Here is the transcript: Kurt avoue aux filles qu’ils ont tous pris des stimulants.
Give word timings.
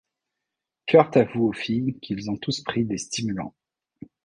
Kurt 0.87 1.15
avoue 1.15 1.49
aux 1.49 1.53
filles 1.53 1.99
qu’ils 2.01 2.31
ont 2.31 2.35
tous 2.37 2.61
pris 2.63 2.85
des 2.85 2.97
stimulants. 2.97 3.53